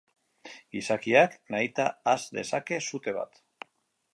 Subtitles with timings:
[0.75, 3.41] Gizakiak nahita has dezake sute bat.